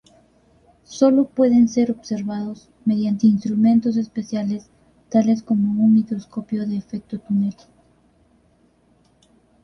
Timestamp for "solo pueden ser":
0.83-1.91